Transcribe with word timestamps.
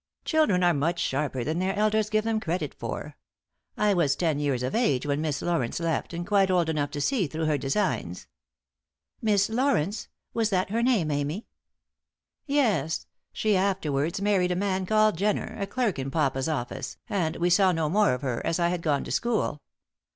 "Children 0.25 0.63
are 0.63 0.73
much 0.73 0.99
sharper 0.99 1.43
than 1.43 1.59
their 1.59 1.75
elders 1.75 2.09
give 2.09 2.23
them 2.23 2.39
credit 2.39 2.73
for. 2.73 3.15
I 3.77 3.93
was 3.93 4.15
ten 4.15 4.39
years 4.39 4.63
of 4.63 4.73
age 4.73 5.05
when 5.05 5.21
Miss 5.21 5.43
Laurence 5.43 5.79
left 5.79 6.11
and 6.11 6.25
quite 6.25 6.49
old 6.49 6.69
enough 6.69 6.89
to 6.93 6.99
see 7.01 7.27
through 7.27 7.45
her 7.45 7.57
designs." 7.59 8.25
"Miss 9.21 9.47
Laurence? 9.47 10.07
Was 10.33 10.49
that 10.49 10.71
her 10.71 10.81
name, 10.81 11.11
Amy?" 11.11 11.45
"Yes. 12.47 13.05
She 13.31 13.55
afterwards 13.55 14.19
married 14.19 14.49
a 14.49 14.55
man 14.55 14.87
called 14.87 15.17
Jenner, 15.17 15.55
a 15.59 15.67
clerk 15.67 15.99
in 15.99 16.09
papa's 16.09 16.49
office, 16.49 16.97
and 17.07 17.35
we 17.35 17.51
saw 17.51 17.71
no 17.71 17.87
more 17.87 18.15
of 18.15 18.23
her 18.23 18.43
as 18.43 18.59
I 18.59 18.69
had 18.69 18.81
gone 18.81 19.03
to 19.03 19.11
school. 19.11 19.61